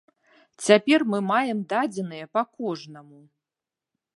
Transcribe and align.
Цяпер 0.67 0.99
мы 1.13 1.19
маем 1.31 1.59
дадзеныя 1.73 2.25
па 2.39 2.45
кожнаму. 2.63 3.21